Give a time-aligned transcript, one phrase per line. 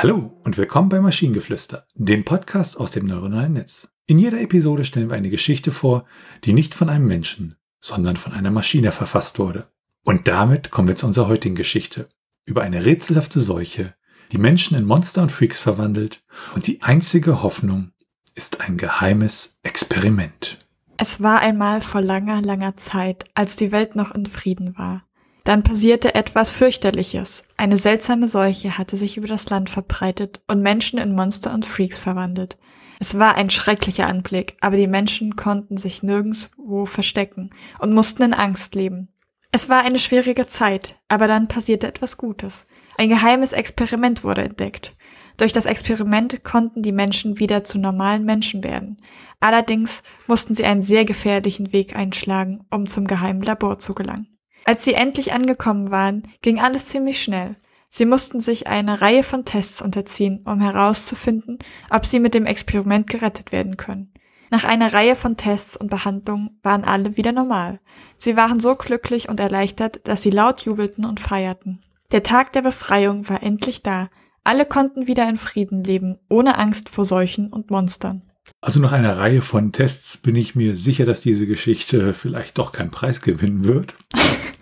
[0.00, 3.88] Hallo und willkommen bei Maschinengeflüster, dem Podcast aus dem neuronalen Netz.
[4.06, 6.06] In jeder Episode stellen wir eine Geschichte vor,
[6.44, 9.72] die nicht von einem Menschen, sondern von einer Maschine verfasst wurde.
[10.04, 12.08] Und damit kommen wir zu unserer heutigen Geschichte
[12.44, 13.96] über eine rätselhafte Seuche,
[14.30, 16.22] die Menschen in Monster und Freaks verwandelt
[16.54, 17.90] und die einzige Hoffnung
[18.36, 20.60] ist ein geheimes Experiment.
[20.96, 25.07] Es war einmal vor langer, langer Zeit, als die Welt noch in Frieden war.
[25.48, 27.42] Dann passierte etwas fürchterliches.
[27.56, 31.98] Eine seltsame Seuche hatte sich über das Land verbreitet und Menschen in Monster und Freaks
[31.98, 32.58] verwandelt.
[33.00, 37.48] Es war ein schrecklicher Anblick, aber die Menschen konnten sich nirgendswo verstecken
[37.78, 39.08] und mussten in Angst leben.
[39.50, 42.66] Es war eine schwierige Zeit, aber dann passierte etwas Gutes.
[42.98, 44.96] Ein geheimes Experiment wurde entdeckt.
[45.38, 49.00] Durch das Experiment konnten die Menschen wieder zu normalen Menschen werden.
[49.40, 54.37] Allerdings mussten sie einen sehr gefährlichen Weg einschlagen, um zum geheimen Labor zu gelangen.
[54.68, 57.56] Als sie endlich angekommen waren, ging alles ziemlich schnell.
[57.88, 61.56] Sie mussten sich einer Reihe von Tests unterziehen, um herauszufinden,
[61.88, 64.12] ob sie mit dem Experiment gerettet werden können.
[64.50, 67.80] Nach einer Reihe von Tests und Behandlungen waren alle wieder normal.
[68.18, 71.82] Sie waren so glücklich und erleichtert, dass sie laut jubelten und feierten.
[72.12, 74.10] Der Tag der Befreiung war endlich da.
[74.44, 78.20] Alle konnten wieder in Frieden leben, ohne Angst vor Seuchen und Monstern.
[78.60, 82.72] Also nach einer Reihe von Tests bin ich mir sicher, dass diese Geschichte vielleicht doch
[82.72, 83.94] keinen Preis gewinnen wird.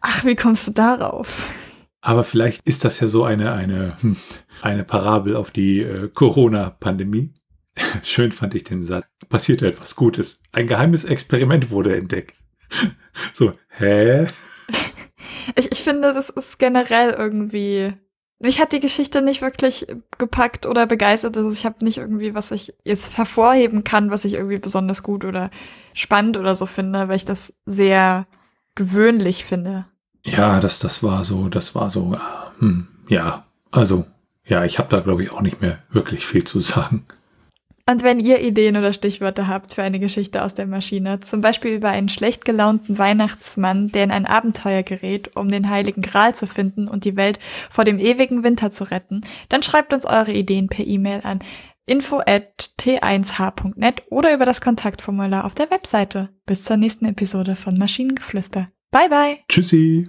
[0.00, 1.48] Ach, wie kommst du darauf?
[2.00, 4.16] Aber vielleicht ist das ja so eine, eine, hm,
[4.62, 7.32] eine Parabel auf die äh, Corona-Pandemie.
[8.02, 9.04] Schön fand ich den Satz.
[9.28, 10.40] Passierte etwas Gutes.
[10.52, 12.36] Ein geheimes Experiment wurde entdeckt.
[13.32, 14.28] So, hä?
[15.56, 17.92] Ich, ich finde, das ist generell irgendwie.
[18.38, 21.36] Mich hat die Geschichte nicht wirklich gepackt oder begeistert.
[21.36, 25.24] Also ich habe nicht irgendwie, was ich jetzt hervorheben kann, was ich irgendwie besonders gut
[25.24, 25.50] oder
[25.92, 28.26] spannend oder so finde, weil ich das sehr
[28.74, 29.86] gewöhnlich finde.
[30.24, 32.16] Ja, das, das war so, das war so,
[32.58, 34.04] hm, ja, also,
[34.44, 37.06] ja, ich habe da, glaube ich, auch nicht mehr wirklich viel zu sagen.
[37.90, 41.72] Und wenn ihr Ideen oder Stichwörter habt für eine Geschichte aus der Maschine, zum Beispiel
[41.72, 46.46] über einen schlecht gelaunten Weihnachtsmann, der in ein Abenteuer gerät, um den Heiligen Gral zu
[46.46, 50.68] finden und die Welt vor dem ewigen Winter zu retten, dann schreibt uns eure Ideen
[50.68, 51.40] per E-Mail an
[51.86, 56.30] info at t1h.net oder über das Kontaktformular auf der Webseite.
[56.46, 58.70] Bis zur nächsten Episode von Maschinengeflüster.
[58.90, 59.38] Bye bye.
[59.48, 60.08] Tschüssi.